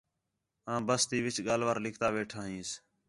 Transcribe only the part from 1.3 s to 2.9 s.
ڳالھ وار لِکھتا ویٹھا ہینس